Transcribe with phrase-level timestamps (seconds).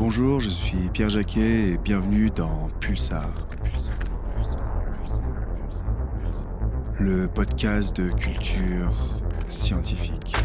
[0.00, 3.34] Bonjour, je suis Pierre Jacquet et bienvenue dans Pulsar.
[6.98, 8.94] Le podcast de culture
[9.50, 10.39] scientifique.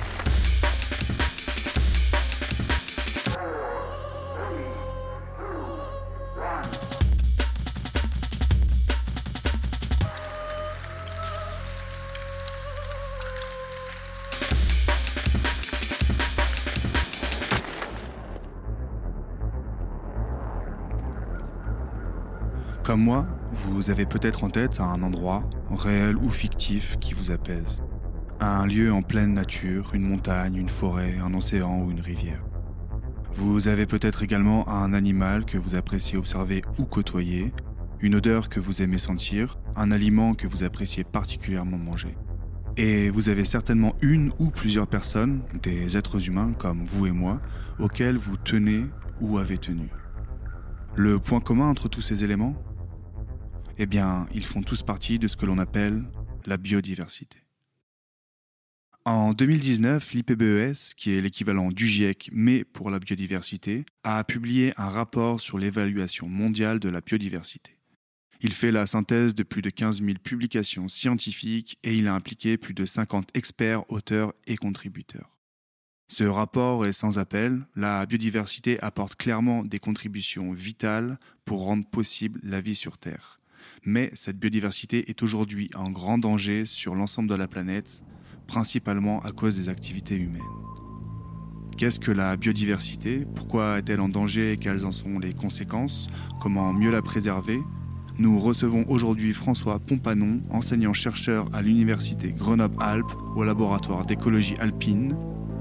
[23.85, 27.83] Vous avez peut-être en tête un endroit, réel ou fictif, qui vous apaise.
[28.39, 32.43] Un lieu en pleine nature, une montagne, une forêt, un océan ou une rivière.
[33.35, 37.53] Vous avez peut-être également un animal que vous appréciez observer ou côtoyer,
[37.99, 42.17] une odeur que vous aimez sentir, un aliment que vous appréciez particulièrement manger.
[42.77, 47.39] Et vous avez certainement une ou plusieurs personnes, des êtres humains comme vous et moi,
[47.77, 48.85] auxquels vous tenez
[49.21, 49.89] ou avez tenu.
[50.95, 52.55] Le point commun entre tous ces éléments
[53.77, 56.03] eh bien, ils font tous partie de ce que l'on appelle
[56.45, 57.39] la biodiversité.
[59.03, 64.89] En 2019, l'IPBES, qui est l'équivalent du GIEC mais pour la biodiversité, a publié un
[64.89, 67.77] rapport sur l'évaluation mondiale de la biodiversité.
[68.41, 72.57] Il fait la synthèse de plus de 15 000 publications scientifiques et il a impliqué
[72.57, 75.37] plus de 50 experts, auteurs et contributeurs.
[76.07, 82.39] Ce rapport est sans appel, la biodiversité apporte clairement des contributions vitales pour rendre possible
[82.43, 83.39] la vie sur Terre
[83.85, 88.03] mais cette biodiversité est aujourd'hui en grand danger sur l'ensemble de la planète,
[88.47, 90.41] principalement à cause des activités humaines.
[91.77, 93.25] Qu'est-ce que la biodiversité?
[93.35, 94.57] Pourquoi est-elle en danger?
[94.59, 96.07] Quelles en sont les conséquences?
[96.41, 97.59] Comment mieux la préserver?
[98.17, 105.17] Nous recevons aujourd'hui François Pompanon, enseignant-chercheur à l'Université Grenoble-Alpes au laboratoire d'écologie alpine.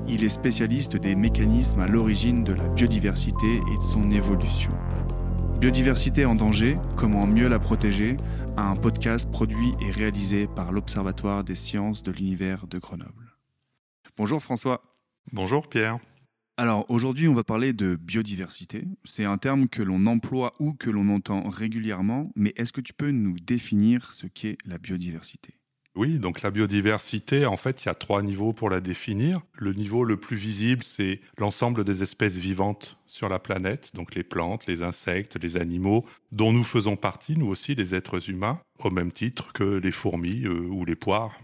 [0.06, 4.70] Il est spécialiste des mécanismes à l'origine de la biodiversité et de son évolution.
[5.64, 8.18] Biodiversité en danger, comment mieux la protéger,
[8.58, 13.38] un podcast produit et réalisé par l'Observatoire des sciences de l'univers de Grenoble.
[14.18, 14.82] Bonjour François.
[15.32, 15.96] Bonjour Pierre.
[16.58, 18.84] Alors aujourd'hui on va parler de biodiversité.
[19.04, 22.92] C'est un terme que l'on emploie ou que l'on entend régulièrement, mais est-ce que tu
[22.92, 25.54] peux nous définir ce qu'est la biodiversité?
[25.96, 29.40] Oui, donc la biodiversité, en fait, il y a trois niveaux pour la définir.
[29.54, 34.24] Le niveau le plus visible, c'est l'ensemble des espèces vivantes sur la planète, donc les
[34.24, 38.90] plantes, les insectes, les animaux, dont nous faisons partie, nous aussi, les êtres humains, au
[38.90, 41.38] même titre que les fourmis euh, ou les poires.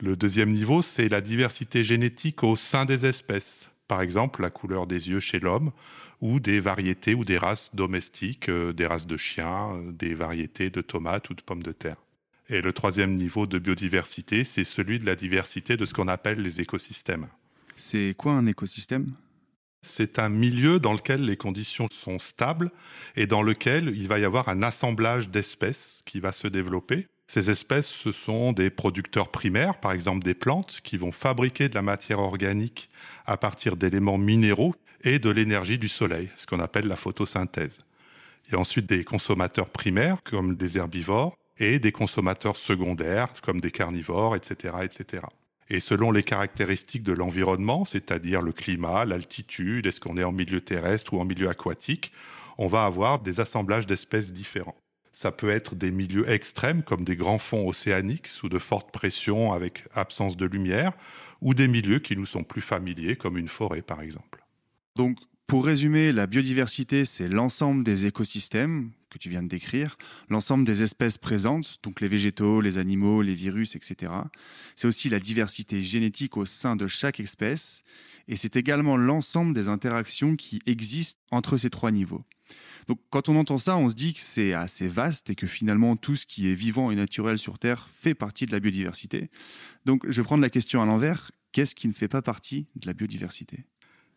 [0.00, 3.70] Le deuxième niveau, c'est la diversité génétique au sein des espèces.
[3.88, 5.72] Par exemple, la couleur des yeux chez l'homme,
[6.20, 10.68] ou des variétés ou des races domestiques, euh, des races de chiens, euh, des variétés
[10.68, 11.96] de tomates ou de pommes de terre.
[12.50, 16.40] Et le troisième niveau de biodiversité, c'est celui de la diversité de ce qu'on appelle
[16.40, 17.26] les écosystèmes.
[17.76, 19.12] C'est quoi un écosystème?
[19.82, 22.70] C'est un milieu dans lequel les conditions sont stables
[23.16, 27.06] et dans lequel il va y avoir un assemblage d'espèces qui va se développer.
[27.26, 31.74] Ces espèces, ce sont des producteurs primaires, par exemple des plantes, qui vont fabriquer de
[31.74, 32.88] la matière organique
[33.26, 37.78] à partir d'éléments minéraux et de l'énergie du soleil, ce qu'on appelle la photosynthèse.
[38.46, 43.60] Il y a ensuite des consommateurs primaires, comme des herbivores, et des consommateurs secondaires comme
[43.60, 45.24] des carnivores, etc., etc.
[45.70, 50.60] Et selon les caractéristiques de l'environnement, c'est-à-dire le climat, l'altitude, est-ce qu'on est en milieu
[50.60, 52.12] terrestre ou en milieu aquatique,
[52.56, 54.76] on va avoir des assemblages d'espèces différents.
[55.12, 59.52] Ça peut être des milieux extrêmes comme des grands fonds océaniques sous de fortes pressions
[59.52, 60.92] avec absence de lumière,
[61.40, 64.44] ou des milieux qui nous sont plus familiers comme une forêt par exemple.
[64.96, 69.96] Donc pour résumer, la biodiversité, c'est l'ensemble des écosystèmes que tu viens de décrire,
[70.28, 74.12] l'ensemble des espèces présentes, donc les végétaux, les animaux, les virus, etc.
[74.76, 77.84] C'est aussi la diversité génétique au sein de chaque espèce,
[78.28, 82.24] et c'est également l'ensemble des interactions qui existent entre ces trois niveaux.
[82.86, 85.96] Donc quand on entend ça, on se dit que c'est assez vaste et que finalement
[85.96, 89.30] tout ce qui est vivant et naturel sur Terre fait partie de la biodiversité.
[89.84, 91.30] Donc je vais prendre la question à l'envers.
[91.52, 93.64] Qu'est-ce qui ne fait pas partie de la biodiversité?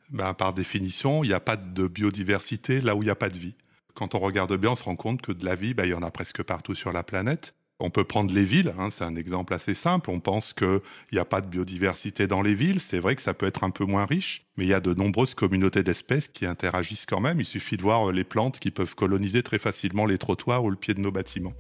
[0.10, 3.30] Ben, par définition, il n'y a pas de biodiversité là où il n'y a pas
[3.30, 3.56] de vie.
[4.02, 5.94] Quand on regarde bien, on se rend compte que de la vie, ben, il y
[5.94, 7.54] en a presque partout sur la planète.
[7.80, 10.10] On peut prendre les villes, hein, c'est un exemple assez simple.
[10.10, 10.82] On pense qu'il
[11.14, 12.80] n'y a pas de biodiversité dans les villes.
[12.80, 14.96] C'est vrai que ça peut être un peu moins riche, mais il y a de
[14.96, 17.40] nombreuses communautés d'espèces qui interagissent quand même.
[17.40, 20.78] Il suffit de voir les plantes qui peuvent coloniser très facilement les trottoirs ou le
[20.78, 21.54] pied de nos bâtiments.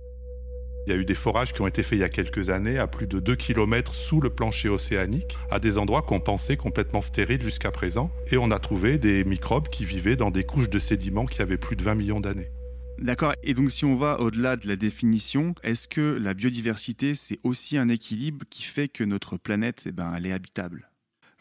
[0.87, 2.79] Il y a eu des forages qui ont été faits il y a quelques années
[2.79, 7.01] à plus de 2 km sous le plancher océanique, à des endroits qu'on pensait complètement
[7.01, 10.79] stériles jusqu'à présent, et on a trouvé des microbes qui vivaient dans des couches de
[10.79, 12.49] sédiments qui avaient plus de 20 millions d'années.
[12.97, 13.33] D'accord.
[13.43, 17.77] Et donc, si on va au-delà de la définition, est-ce que la biodiversité, c'est aussi
[17.77, 20.90] un équilibre qui fait que notre planète, eh ben, elle est habitable?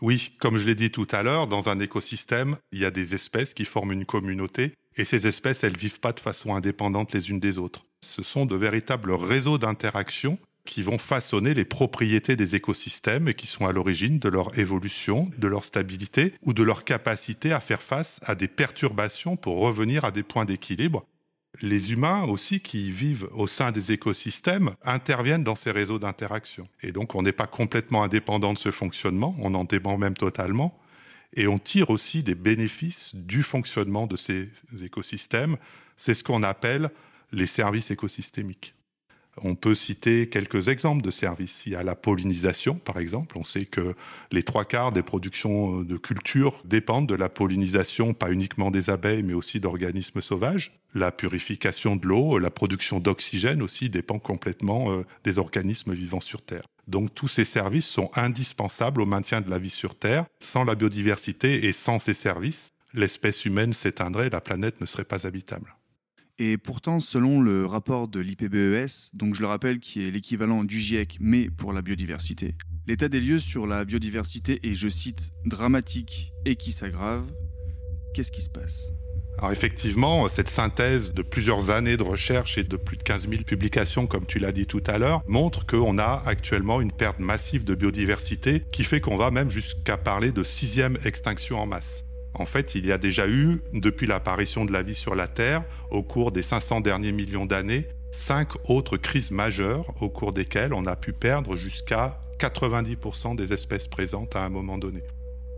[0.03, 3.15] Oui, comme je l'ai dit tout à l'heure, dans un écosystème, il y a des
[3.15, 7.31] espèces qui forment une communauté et ces espèces, elles vivent pas de façon indépendante les
[7.31, 7.87] unes des autres.
[8.03, 13.47] Ce sont de véritables réseaux d'interaction qui vont façonner les propriétés des écosystèmes et qui
[13.47, 17.83] sont à l'origine de leur évolution, de leur stabilité ou de leur capacité à faire
[17.83, 21.05] face à des perturbations pour revenir à des points d'équilibre.
[21.63, 26.69] Les humains aussi qui vivent au sein des écosystèmes interviennent dans ces réseaux d'interaction.
[26.83, 30.79] Et donc on n'est pas complètement indépendant de ce fonctionnement, on en dépend même totalement.
[31.35, 34.51] Et on tire aussi des bénéfices du fonctionnement de ces
[34.83, 35.57] écosystèmes.
[35.97, 36.91] C'est ce qu'on appelle
[37.31, 38.75] les services écosystémiques.
[39.43, 41.63] On peut citer quelques exemples de services.
[41.67, 43.39] Il y a la pollinisation, par exemple.
[43.39, 43.95] On sait que
[44.33, 49.23] les trois quarts des productions de culture dépendent de la pollinisation, pas uniquement des abeilles,
[49.23, 50.73] mais aussi d'organismes sauvages.
[50.95, 56.43] La purification de l'eau, la production d'oxygène aussi dépend complètement euh, des organismes vivant sur
[56.43, 56.65] Terre.
[56.89, 60.27] Donc tous ces services sont indispensables au maintien de la vie sur Terre.
[60.41, 65.27] Sans la biodiversité et sans ces services, l'espèce humaine s'éteindrait, la planète ne serait pas
[65.27, 65.77] habitable.
[66.43, 70.81] Et pourtant, selon le rapport de l'IPBES, donc je le rappelle qui est l'équivalent du
[70.81, 72.55] GIEC mais pour la biodiversité,
[72.87, 77.31] l'état des lieux sur la biodiversité est, je cite, dramatique et qui s'aggrave.
[78.15, 78.87] Qu'est-ce qui se passe?
[79.37, 83.43] Alors effectivement, cette synthèse de plusieurs années de recherche et de plus de 15 000
[83.43, 87.65] publications, comme tu l'as dit tout à l'heure, montre qu'on a actuellement une perte massive
[87.65, 92.07] de biodiversité qui fait qu'on va même jusqu'à parler de sixième extinction en masse.
[92.35, 95.65] En fait, il y a déjà eu, depuis l'apparition de la vie sur la Terre,
[95.91, 100.87] au cours des 500 derniers millions d'années, cinq autres crises majeures au cours desquelles on
[100.87, 105.03] a pu perdre jusqu'à 90% des espèces présentes à un moment donné.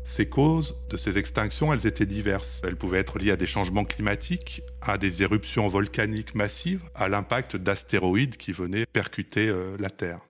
[0.05, 2.61] Ces causes de ces extinctions, elles étaient diverses.
[2.65, 7.57] Elles pouvaient être liées à des changements climatiques, à des éruptions volcaniques massives, à l'impact
[7.57, 10.21] d'astéroïdes qui venaient percuter euh, la Terre.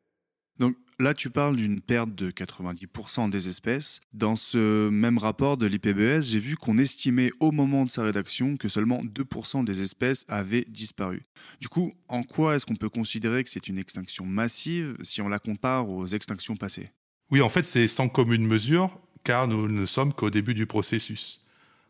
[1.03, 4.01] Là, tu parles d'une perte de 90% des espèces.
[4.13, 8.57] Dans ce même rapport de l'IPBES, j'ai vu qu'on estimait au moment de sa rédaction
[8.57, 11.23] que seulement 2% des espèces avaient disparu.
[11.61, 15.29] Du coup, en quoi est-ce qu'on peut considérer que c'est une extinction massive si on
[15.29, 16.91] la compare aux extinctions passées?
[17.31, 21.41] Oui, en fait, c'est sans commune mesure car nous ne sommes qu'au début du processus.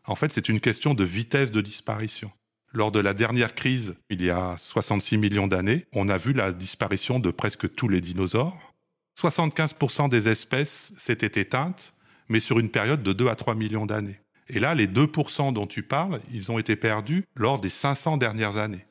[0.05, 2.31] En fait, c'est une question de vitesse de disparition.
[2.73, 6.51] Lors de la dernière crise, il y a 66 millions d'années, on a vu la
[6.51, 8.72] disparition de presque tous les dinosaures.
[9.19, 11.93] 75% des espèces s'étaient éteintes,
[12.29, 14.19] mais sur une période de 2 à 3 millions d'années.
[14.49, 18.57] Et là, les 2% dont tu parles, ils ont été perdus lors des 500 dernières
[18.57, 18.85] années.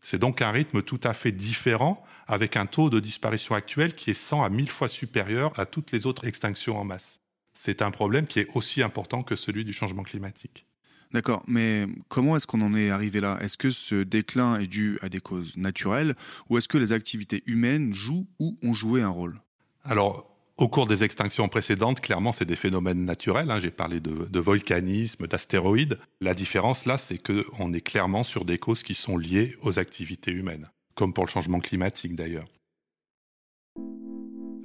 [0.00, 4.10] C'est donc un rythme tout à fait différent, avec un taux de disparition actuel qui
[4.10, 7.18] est 100 à 1000 fois supérieur à toutes les autres extinctions en masse
[7.58, 10.64] c'est un problème qui est aussi important que celui du changement climatique.
[11.12, 13.38] D'accord, mais comment est-ce qu'on en est arrivé là?
[13.40, 16.14] Est-ce que ce déclin est dû à des causes naturelles
[16.48, 19.40] ou est-ce que les activités humaines jouent ou ont joué un rôle?
[19.84, 20.28] Alors,
[20.58, 23.50] au cours des extinctions précédentes, clairement, c'est des phénomènes naturels.
[23.50, 23.60] Hein.
[23.60, 25.98] J'ai parlé de, de volcanisme, d'astéroïdes.
[26.20, 30.32] La différence là, c'est qu'on est clairement sur des causes qui sont liées aux activités
[30.32, 32.48] humaines, comme pour le changement climatique d'ailleurs.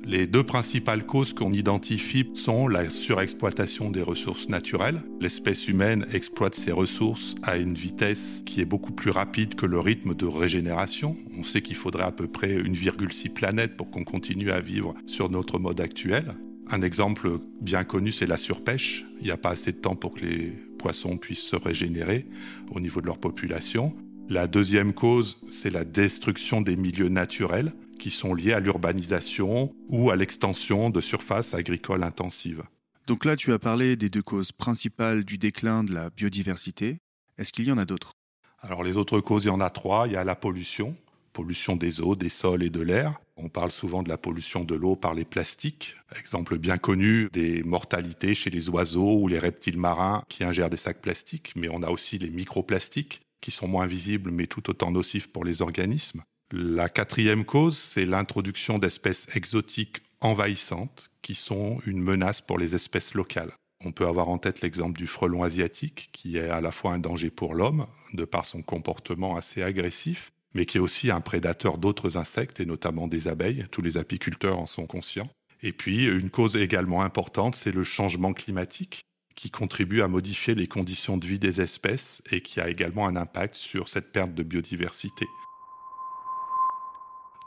[0.05, 5.01] Les deux principales causes qu'on identifie sont la surexploitation des ressources naturelles.
[5.21, 9.79] L'espèce humaine exploite ses ressources à une vitesse qui est beaucoup plus rapide que le
[9.79, 11.15] rythme de régénération.
[11.37, 15.29] On sait qu'il faudrait à peu près 1,6 planète pour qu'on continue à vivre sur
[15.29, 16.35] notre mode actuel.
[16.69, 19.05] Un exemple bien connu, c'est la surpêche.
[19.21, 22.25] Il n'y a pas assez de temps pour que les poissons puissent se régénérer
[22.71, 23.95] au niveau de leur population.
[24.27, 30.09] La deuxième cause, c'est la destruction des milieux naturels qui sont liées à l'urbanisation ou
[30.09, 32.63] à l'extension de surfaces agricoles intensives.
[33.07, 36.97] Donc là, tu as parlé des deux causes principales du déclin de la biodiversité.
[37.37, 38.11] Est-ce qu'il y en a d'autres?
[38.59, 40.07] Alors les autres causes, il y en a trois.
[40.07, 40.97] Il y a la pollution,
[41.31, 43.21] pollution des eaux, des sols et de l'air.
[43.37, 45.95] On parle souvent de la pollution de l'eau par les plastiques.
[46.19, 50.75] Exemple bien connu des mortalités chez les oiseaux ou les reptiles marins qui ingèrent des
[50.75, 51.53] sacs plastiques.
[51.55, 55.45] Mais on a aussi les microplastiques qui sont moins visibles mais tout autant nocifs pour
[55.45, 56.21] les organismes.
[56.51, 63.13] La quatrième cause, c'est l'introduction d'espèces exotiques envahissantes qui sont une menace pour les espèces
[63.13, 63.51] locales.
[63.85, 66.99] On peut avoir en tête l'exemple du frelon asiatique, qui est à la fois un
[66.99, 71.77] danger pour l'homme, de par son comportement assez agressif, mais qui est aussi un prédateur
[71.77, 73.65] d'autres insectes, et notamment des abeilles.
[73.71, 75.29] Tous les apiculteurs en sont conscients.
[75.61, 79.01] Et puis, une cause également importante, c'est le changement climatique,
[79.35, 83.15] qui contribue à modifier les conditions de vie des espèces et qui a également un
[83.15, 85.25] impact sur cette perte de biodiversité.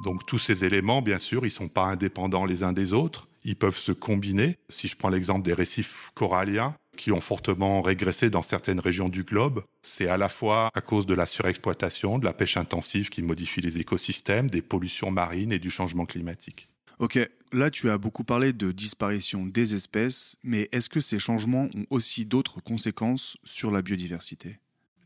[0.04, 3.28] Donc tous ces éléments, bien sûr, ils ne sont pas indépendants les uns des autres,
[3.44, 4.58] ils peuvent se combiner.
[4.68, 9.22] Si je prends l'exemple des récifs coralliens, qui ont fortement régressé dans certaines régions du
[9.22, 13.22] globe, c'est à la fois à cause de la surexploitation, de la pêche intensive qui
[13.22, 16.68] modifie les écosystèmes, des pollutions marines et du changement climatique.
[16.98, 17.18] Ok,
[17.52, 21.84] là tu as beaucoup parlé de disparition des espèces, mais est-ce que ces changements ont
[21.90, 24.58] aussi d'autres conséquences sur la biodiversité?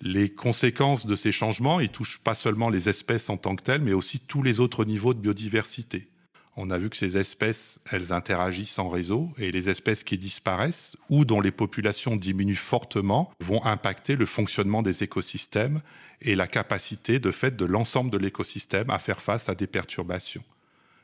[0.02, 3.82] Les conséquences de ces changements, ils touchent pas seulement les espèces en tant que telles,
[3.82, 6.08] mais aussi tous les autres niveaux de biodiversité.
[6.56, 10.96] On a vu que ces espèces, elles interagissent en réseau et les espèces qui disparaissent
[11.10, 15.80] ou dont les populations diminuent fortement vont impacter le fonctionnement des écosystèmes
[16.22, 20.44] et la capacité de fait de l'ensemble de l'écosystème à faire face à des perturbations.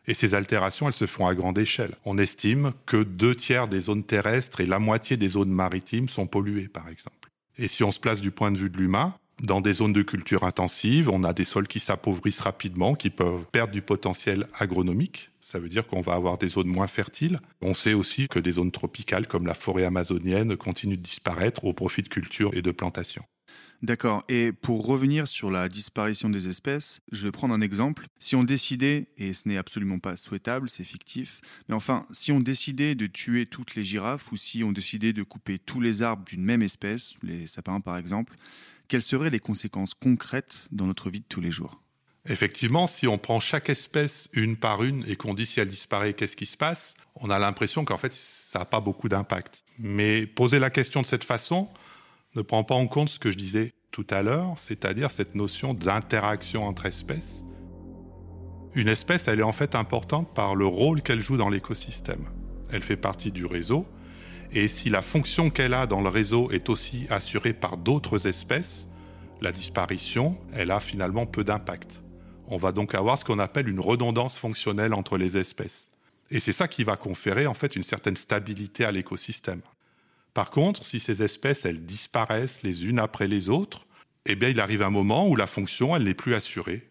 [0.07, 1.97] Et ces altérations, elles se font à grande échelle.
[2.05, 6.27] On estime que deux tiers des zones terrestres et la moitié des zones maritimes sont
[6.27, 7.26] polluées, par exemple.
[7.59, 10.03] Et si on se place du point de vue de l'humain, dans des zones de
[10.03, 15.31] culture intensive, on a des sols qui s'appauvrissent rapidement, qui peuvent perdre du potentiel agronomique.
[15.41, 17.41] Ça veut dire qu'on va avoir des zones moins fertiles.
[17.63, 21.73] On sait aussi que des zones tropicales comme la forêt amazonienne continuent de disparaître au
[21.73, 23.25] profit de cultures et de plantations.
[23.83, 24.25] D'accord.
[24.29, 28.07] Et pour revenir sur la disparition des espèces, je vais prendre un exemple.
[28.19, 32.41] Si on décidait, et ce n'est absolument pas souhaitable, c'est fictif, mais enfin, si on
[32.41, 36.25] décidait de tuer toutes les girafes ou si on décidait de couper tous les arbres
[36.25, 38.35] d'une même espèce, les sapins par exemple,
[38.89, 41.83] quelles seraient les conséquences concrètes dans notre vie de tous les jours?
[42.29, 46.13] Effectivement, si on prend chaque espèce une par une et qu'on dit si elle disparaît,
[46.13, 46.95] qu'est-ce qui se passe?
[47.15, 49.63] On a l'impression qu'en fait, ça n'a pas beaucoup d'impact.
[49.79, 51.69] Mais poser la question de cette façon,
[52.37, 55.75] ne prend pas en compte ce que je disais tout à l'heure, c'est-à-dire cette notion
[55.75, 57.45] d'interaction entre espèces.
[58.75, 62.29] Une espèce, elle est en fait importante par le rôle qu'elle joue dans l'écosystème.
[62.71, 63.87] Elle fait partie du réseau,
[64.53, 68.89] et si la fonction qu'elle a dans le réseau est aussi assurée par d'autres espèces,
[69.41, 72.03] la disparition, elle a finalement peu d'impact.
[72.49, 75.91] On va donc avoir ce qu'on appelle une redondance fonctionnelle entre les espèces.
[76.31, 79.63] Et c'est ça qui va conférer en fait une certaine stabilité à l'écosystème.
[80.37, 83.87] Par contre, si ces espèces, elles disparaissent les unes après les autres,
[84.27, 86.91] eh bien, il arrive un moment où la fonction, elle n'est plus assurée.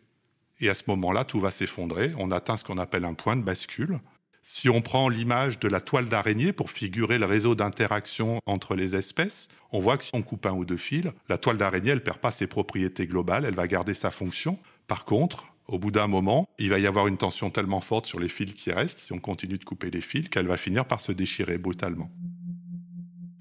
[0.61, 2.11] Et à ce moment-là, tout va s'effondrer.
[2.17, 3.99] On atteint ce qu'on appelle un point de bascule.
[4.41, 8.95] Si on prend l'image de la toile d'araignée pour figurer le réseau d'interaction entre les
[8.95, 12.01] espèces, on voit que si on coupe un ou deux fils, la toile d'araignée, elle
[12.01, 14.57] perd pas ses propriétés globales, elle va garder sa fonction.
[14.87, 18.19] Par contre, au bout d'un moment, il va y avoir une tension tellement forte sur
[18.19, 20.99] les fils qui restent, si on continue de couper les fils, qu'elle va finir par
[20.99, 22.09] se déchirer brutalement.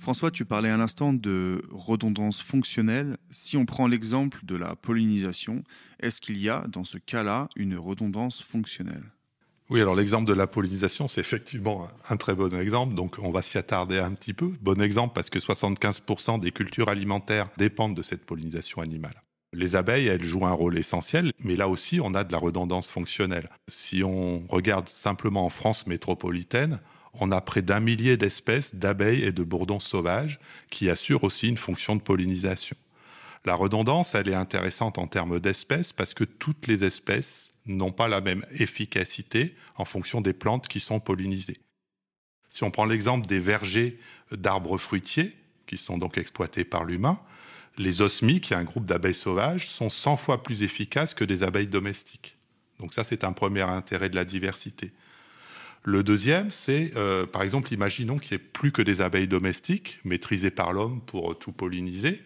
[0.05, 3.17] François, tu parlais à l'instant de redondance fonctionnelle.
[3.31, 5.65] Si on prend l'exemple de la pollinisation,
[5.99, 9.05] est-ce qu'il y a dans ce cas-là une redondance fonctionnelle?
[9.71, 13.41] Oui, alors l'exemple de la pollinisation, c'est effectivement un très bon exemple, donc on va
[13.41, 14.53] s'y attarder un petit peu.
[14.61, 19.23] Bon exemple parce que 75% des cultures alimentaires dépendent de cette pollinisation animale.
[19.55, 22.89] Les abeilles, elles jouent un rôle essentiel, mais là aussi, on a de la redondance
[22.89, 23.49] fonctionnelle.
[23.69, 26.81] Si on regarde simplement en France métropolitaine,
[27.21, 30.39] on a près d'un millier d'espèces d'abeilles et de bourdons sauvages
[30.71, 32.77] qui assurent aussi une fonction de pollinisation.
[33.45, 38.09] La redondance, elle est intéressante en termes d'espèces parce que toutes les espèces n'ont pas
[38.09, 41.59] la même efficacité en fonction des plantes qui sont pollinisées.
[42.49, 43.99] Si on prend l'exemple des vergers
[44.33, 47.19] d'arbres fruitiers, qui sont donc exploités par l'humain,
[47.77, 51.43] les osmies, qui est un groupe d'abeilles sauvages, sont 100 fois plus efficaces que des
[51.43, 52.37] abeilles domestiques.
[52.79, 54.93] Donc ça, c'est un premier intérêt de la diversité.
[55.87, 59.99] Le deuxième, c'est, euh, par exemple, imaginons qu'il n'y ait plus que des abeilles domestiques,
[60.03, 62.23] maîtrisées par l'homme pour tout polliniser.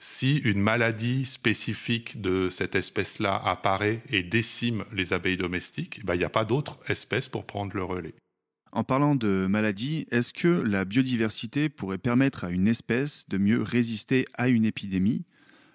[0.00, 6.18] Si une maladie spécifique de cette espèce-là apparaît et décime les abeilles domestiques, ben, il
[6.18, 8.14] n'y a pas d'autres espèces pour prendre le relais.
[8.72, 13.62] En parlant de maladie, est-ce que la biodiversité pourrait permettre à une espèce de mieux
[13.62, 15.24] résister à une épidémie?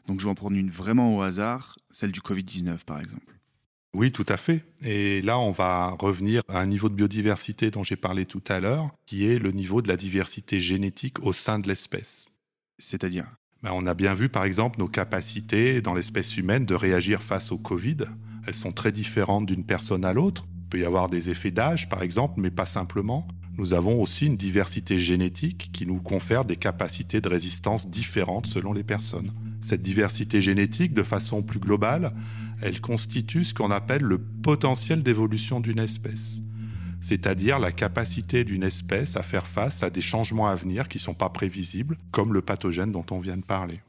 [0.08, 3.35] Donc je vais en prendre une vraiment au hasard, celle du Covid-19 par exemple.
[3.96, 4.62] Oui, tout à fait.
[4.84, 8.60] Et là, on va revenir à un niveau de biodiversité dont j'ai parlé tout à
[8.60, 12.28] l'heure, qui est le niveau de la diversité génétique au sein de l'espèce.
[12.78, 13.25] C'est-à-dire?
[13.64, 17.54] Ben, On a bien vu, par exemple, nos capacités dans l'espèce humaine de réagir face
[17.54, 18.00] au Covid.
[18.46, 20.46] Elles sont très différentes d'une personne à l'autre.
[20.64, 23.25] Il peut y avoir des effets d'âge, par exemple, mais pas simplement.
[23.58, 28.74] Nous avons aussi une diversité génétique qui nous confère des capacités de résistance différentes selon
[28.74, 29.32] les personnes.
[29.62, 32.14] Cette diversité génétique, de façon plus globale,
[32.62, 36.40] elle constitue ce qu'on appelle le potentiel d'évolution d'une espèce,
[37.02, 41.04] c'est-à-dire la capacité d'une espèce à faire face à des changements à venir qui ne
[41.04, 43.82] sont pas prévisibles, comme le pathogène dont on vient de parler.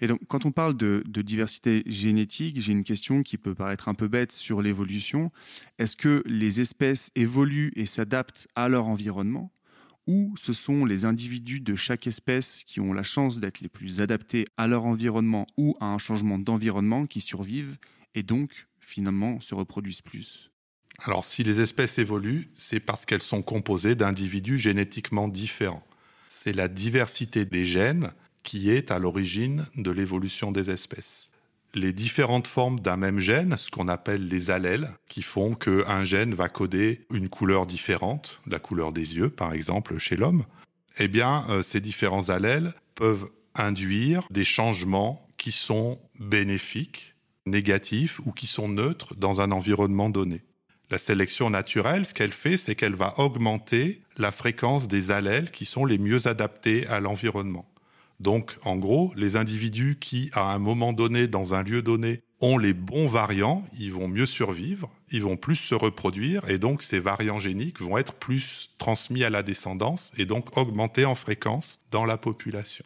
[0.00, 3.94] Et donc, quand on parle de, diversité génétique, j'ai une question qui peut paraître un
[3.94, 5.32] peu bête sur l'évolution.
[5.78, 9.50] Est-ce que les espèces évoluent et s'adaptent à leur environnement
[10.06, 14.00] ou ce sont les individus de chaque espèce qui ont la chance d'être les plus
[14.00, 17.76] adaptés à leur environnement ou à un changement d'environnement qui survivent
[18.18, 20.50] et donc finalement se reproduisent plus
[21.04, 25.86] Alors si les espèces évoluent, c'est parce qu'elles sont composées d'individus génétiquement différents.
[26.28, 28.10] C'est la diversité des gènes
[28.42, 31.30] qui est à l'origine de l'évolution des espèces.
[31.74, 36.34] les différentes formes d'un même gène, ce qu'on appelle les allèles, qui font qu'un gène
[36.34, 40.44] va coder une couleur différente, la couleur des yeux par exemple chez l'homme,
[40.98, 47.14] eh bien euh, ces différents allèles peuvent induire des changements qui sont bénéfiques,
[47.48, 50.42] négatifs ou qui sont neutres dans un environnement donné.
[50.90, 55.66] La sélection naturelle, ce qu'elle fait, c'est qu'elle va augmenter la fréquence des allèles qui
[55.66, 57.68] sont les mieux adaptés à l'environnement.
[58.20, 62.58] Donc, en gros, les individus qui, à un moment donné, dans un lieu donné, ont
[62.58, 67.00] les bons variants, ils vont mieux survivre, ils vont plus se reproduire, et donc ces
[67.00, 72.04] variants géniques vont être plus transmis à la descendance, et donc augmenter en fréquence dans
[72.04, 72.84] la population.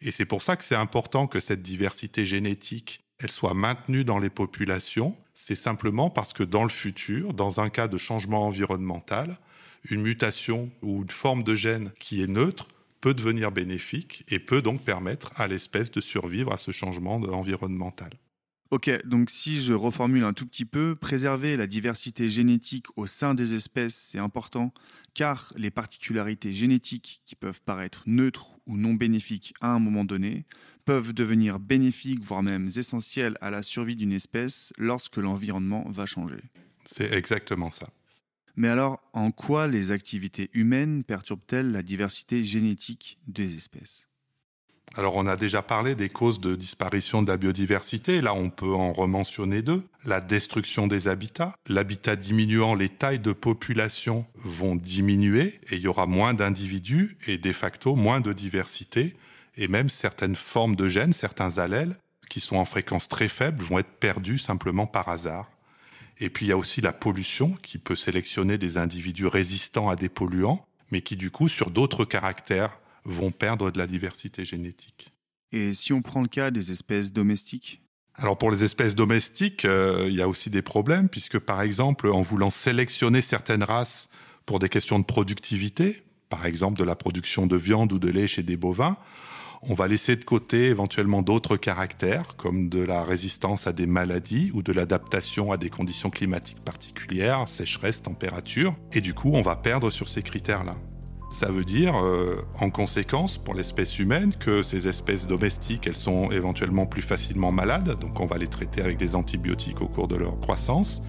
[0.00, 4.18] Et c'est pour ça que c'est important que cette diversité génétique, elle soit maintenue dans
[4.18, 5.14] les populations.
[5.34, 9.38] C'est simplement parce que dans le futur, dans un cas de changement environnemental,
[9.88, 12.68] une mutation ou une forme de gène qui est neutre
[13.00, 18.10] peut devenir bénéfique et peut donc permettre à l'espèce de survivre à ce changement environnemental.
[18.70, 23.34] Ok, donc si je reformule un tout petit peu, préserver la diversité génétique au sein
[23.34, 24.72] des espèces, c'est important,
[25.12, 30.46] car les particularités génétiques qui peuvent paraître neutres ou non bénéfiques à un moment donné
[30.84, 36.40] peuvent devenir bénéfiques, voire même essentielles à la survie d'une espèce lorsque l'environnement va changer.
[36.84, 37.90] C'est exactement ça.
[38.56, 44.09] Mais alors, en quoi les activités humaines perturbent-elles la diversité génétique des espèces?
[44.96, 48.72] Alors on a déjà parlé des causes de disparition de la biodiversité, là on peut
[48.72, 49.84] en rementionner deux.
[50.04, 51.54] La destruction des habitats.
[51.68, 57.38] L'habitat diminuant, les tailles de population vont diminuer et il y aura moins d'individus et
[57.38, 59.14] de facto moins de diversité
[59.56, 61.96] et même certaines formes de gènes, certains allèles
[62.28, 65.50] qui sont en fréquence très faible vont être perdus simplement par hasard.
[66.18, 69.96] Et puis il y a aussi la pollution qui peut sélectionner des individus résistants à
[69.96, 75.12] des polluants, mais qui du coup, sur d'autres caractères, vont perdre de la diversité génétique.
[75.52, 77.82] Et si on prend le cas des espèces domestiques?
[78.14, 82.08] Alors pour les espèces domestiques, euh, il y a aussi des problèmes, puisque par exemple,
[82.08, 84.08] en voulant sélectionner certaines races
[84.46, 88.28] pour des questions de productivité, par exemple de la production de viande ou de lait
[88.28, 88.96] chez des bovins,
[89.62, 94.50] on va laisser de côté éventuellement d'autres caractères, comme de la résistance à des maladies
[94.54, 99.56] ou de l'adaptation à des conditions climatiques particulières, sécheresse, température, et du coup on va
[99.56, 100.76] perdre sur ces critères-là.
[101.30, 106.32] Ça veut dire, euh, en conséquence, pour l'espèce humaine, que ces espèces domestiques, elles sont
[106.32, 110.16] éventuellement plus facilement malades, donc on va les traiter avec des antibiotiques au cours de
[110.16, 111.02] leur croissance,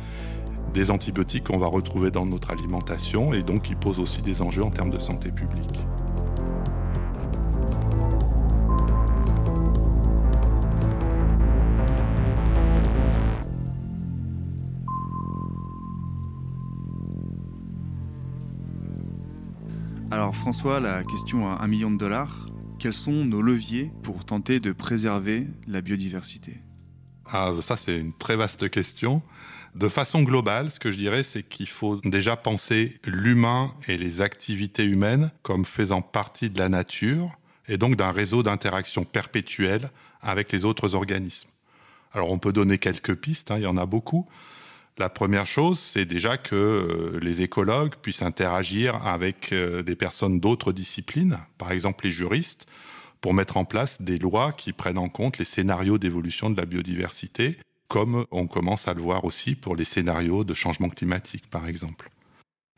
[0.76, 4.64] des antibiotiques qu'on va retrouver dans notre alimentation, et donc qui posent aussi des enjeux
[4.64, 5.80] en termes de santé publique.
[20.34, 22.48] François, la question à un million de dollars,
[22.80, 26.62] quels sont nos leviers pour tenter de préserver la biodiversité?
[27.26, 29.22] Ah, Ça, c'est une très vaste question.
[29.76, 34.22] De façon globale, ce que je dirais, c'est qu'il faut déjà penser l'humain et les
[34.22, 39.90] activités humaines comme faisant partie de la nature et donc d'un réseau d'interaction perpétuelle
[40.22, 41.50] avec les autres organismes.
[42.14, 44.28] Alors on peut donner quelques pistes, hein, il y en a beaucoup.
[45.02, 50.40] La première chose, c'est déjà que euh, les écologues puissent interagir avec euh, des personnes
[50.40, 52.68] d'autres disciplines, par exemple les juristes,
[53.20, 56.68] pour mettre en place des lois qui prennent en compte les scénarios d'évolution de la
[56.68, 61.68] biodiversité, comme on commence à le voir aussi pour les scénarios de changement climatique, par
[61.68, 62.12] exemple.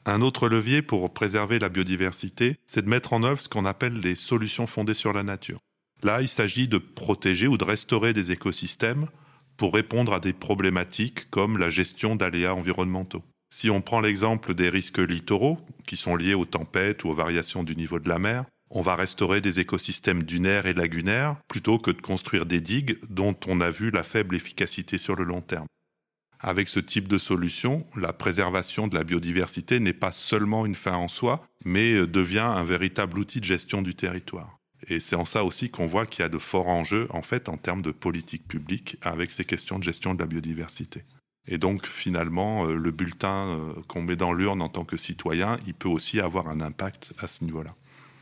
[0.06, 4.00] Un autre levier pour préserver la biodiversité, c'est de mettre en œuvre ce qu'on appelle
[4.00, 5.58] les solutions fondées sur la nature.
[6.04, 9.08] Là, il s'agit de protéger ou de restaurer des écosystèmes
[9.58, 13.24] pour répondre à des problématiques comme la gestion d'aléas environnementaux.
[13.54, 17.64] Si on prend l'exemple des risques littoraux, qui sont liés aux tempêtes ou aux variations
[17.64, 21.92] du niveau de la mer, on va restaurer des écosystèmes dunaires et lagunaires plutôt que
[21.92, 25.68] de construire des digues dont on a vu la faible efficacité sur le long terme.
[26.40, 30.96] Avec ce type de solution, la préservation de la biodiversité n'est pas seulement une fin
[30.96, 34.58] en soi, mais devient un véritable outil de gestion du territoire.
[34.88, 37.50] Et c'est en ça aussi qu'on voit qu'il y a de forts enjeux, en fait,
[37.50, 41.04] en termes de politique publique avec ces questions de gestion de la biodiversité.
[41.48, 45.58] Et donc, finalement, euh, le bulletin euh, qu'on met dans l'urne en tant que citoyen,
[45.68, 47.76] il peut aussi avoir un impact à ce niveau-là.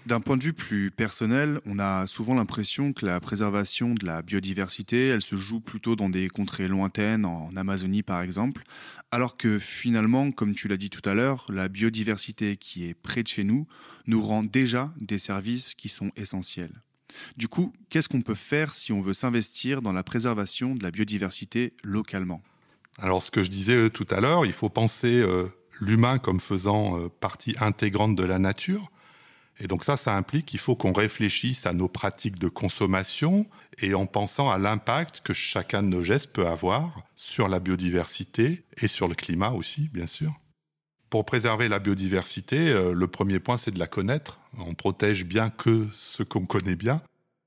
[0.08, 4.24] D'un point de vue plus personnel, on a souvent l'impression que la préservation de la
[4.24, 8.64] biodiversité, elle se joue plutôt dans des contrées lointaines, en Amazonie par exemple,
[9.12, 13.24] alors que finalement, comme tu l'as dit tout à l'heure, la biodiversité qui est près
[13.24, 13.68] de chez nous
[14.08, 16.82] nous rend déjà des services qui sont essentiels.
[17.36, 20.92] Du coup, qu'est-ce qu'on peut faire si on veut s'investir dans la préservation de la
[20.92, 22.42] biodiversité localement?
[22.98, 25.48] Alors, ce que je disais euh, tout à l'heure, il faut penser euh,
[25.80, 28.92] l'humain comme faisant euh, partie intégrante de la nature
[29.62, 33.46] Et donc ça, ça implique qu'il faut qu'on réfléchisse à nos pratiques de consommation
[33.80, 38.64] et en pensant à l'impact que chacun de nos gestes peut avoir sur la biodiversité
[38.82, 40.34] et sur le climat aussi, bien sûr.
[41.12, 44.40] Pour préserver la biodiversité, euh, le premier point, c'est de la connaître.
[44.58, 47.04] On protège bien que ce qu'on connaît bien.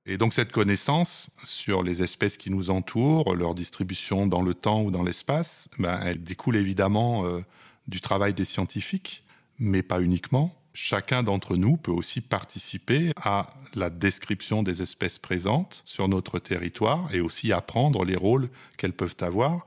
[0.06, 4.82] Et donc cette connaissance sur les espèces qui nous entourent, leur distribution dans le temps
[4.82, 7.40] ou dans l'espace, ben, elle découle évidemment euh,
[7.88, 9.24] du travail des scientifiques,
[9.58, 10.54] mais pas uniquement.
[10.76, 17.14] Chacun d'entre nous peut aussi participer à la description des espèces présentes sur notre territoire
[17.14, 19.66] et aussi apprendre les rôles qu'elles peuvent avoir.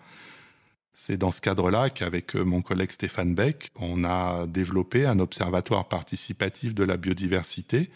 [0.93, 5.87] C'est dans ce cadre-là qu'avec euh, mon collègue Stéphane Beck, on a développé un observatoire
[5.87, 7.89] participatif de la biodiversité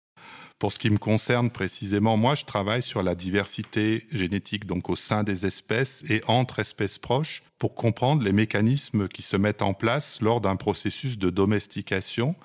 [0.59, 4.97] Pour ce qui me concerne précisément, moi, je travaille sur la diversité génétique, donc au
[4.97, 9.73] sein des espèces et entre espèces proches, pour comprendre les mécanismes qui se mettent en
[9.73, 12.35] place lors d'un processus de domestication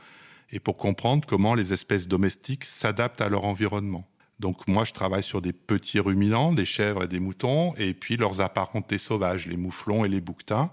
[0.53, 4.07] et pour comprendre comment les espèces domestiques s'adaptent à leur environnement.
[4.41, 8.17] Donc moi, je travaille sur des petits ruminants, des chèvres et des moutons, et puis
[8.17, 10.71] leurs apparentés sauvages, les mouflons et les bouquetins.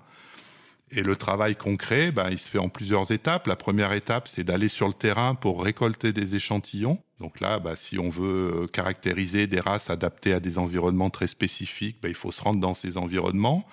[0.89, 3.45] Et le travail concret, ben, il se fait en plusieurs étapes.
[3.47, 6.99] La première étape, c'est d'aller sur le terrain pour récolter des échantillons.
[7.19, 11.27] Donc là, ben, si on veut euh, caractériser des races adaptées à des environnements très
[11.27, 13.67] spécifiques, ben, il faut se rendre dans ces environnements,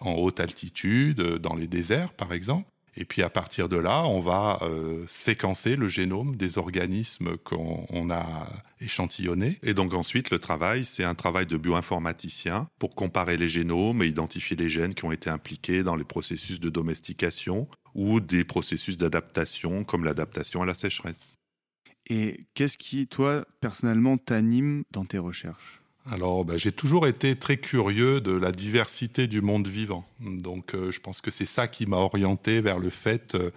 [0.00, 2.68] en haute altitude, euh, dans les déserts par exemple.
[2.96, 8.10] Et puis à partir de là, on va euh, séquencer le génome des organismes qu'on
[8.10, 8.48] a
[8.80, 9.58] échantillonnés.
[9.62, 14.06] Et donc ensuite, le travail, c'est un travail de bioinformaticien pour comparer les génomes et
[14.06, 18.96] identifier les gènes qui ont été impliqués dans les processus de domestication ou des processus
[18.96, 21.34] d'adaptation comme l'adaptation à la sécheresse.
[22.08, 25.82] Et qu'est-ce qui, toi, personnellement, t'anime dans tes recherches?
[26.08, 30.04] Alors, ben, j'ai toujours été très curieux de la diversité du monde vivant.
[30.20, 33.50] Donc, euh, je pense que c'est ça qui m'a orienté vers le fait euh,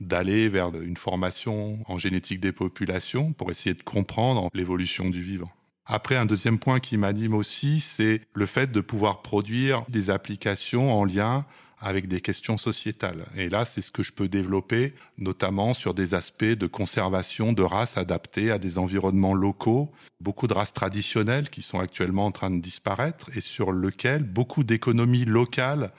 [0.00, 5.50] d'aller vers une formation en génétique des populations pour essayer de comprendre l'évolution du vivant.
[5.86, 10.92] Après, un deuxième point qui m'anime aussi, c'est le fait de pouvoir produire des applications
[10.92, 11.46] en lien
[11.80, 13.26] avec des questions sociétales.
[13.36, 17.62] Et là, c'est ce que je peux développer, notamment sur des aspects de conservation de
[17.62, 22.50] races adaptées à des environnements locaux, beaucoup de races traditionnelles qui sont actuellement en train
[22.50, 25.92] de disparaître et sur lesquelles beaucoup d'économies locales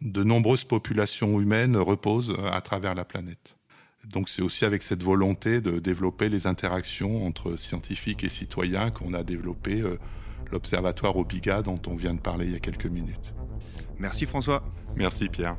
[0.00, 3.56] de nombreuses populations humaines reposent à travers la planète.
[4.06, 9.12] Donc c'est aussi avec cette volonté de développer les interactions entre scientifiques et citoyens qu'on
[9.12, 9.98] a développé euh,
[10.50, 13.34] l'observatoire Obiga dont on vient de parler il y a quelques minutes.
[13.98, 14.62] Merci François.
[14.96, 15.56] Merci Pierre.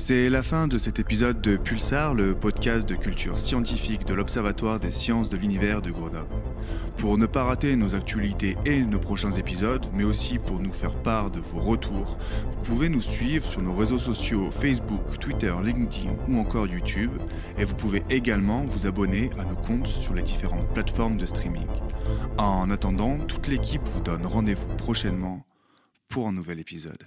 [0.00, 4.78] C'est la fin de cet épisode de Pulsar, le podcast de culture scientifique de l'Observatoire
[4.78, 6.28] des sciences de l'univers de Grenoble.
[6.96, 10.94] Pour ne pas rater nos actualités et nos prochains épisodes, mais aussi pour nous faire
[11.02, 12.16] part de vos retours,
[12.48, 17.12] vous pouvez nous suivre sur nos réseaux sociaux Facebook, Twitter, LinkedIn ou encore YouTube,
[17.58, 21.66] et vous pouvez également vous abonner à nos comptes sur les différentes plateformes de streaming.
[22.38, 25.44] En attendant, toute l'équipe vous donne rendez-vous prochainement
[26.08, 27.02] pour un nouvel épisode.